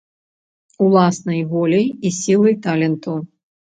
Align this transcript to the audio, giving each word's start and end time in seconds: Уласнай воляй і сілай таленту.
Уласнай 0.85 1.41
воляй 1.53 1.85
і 2.09 2.13
сілай 2.21 2.55
таленту. 2.65 3.13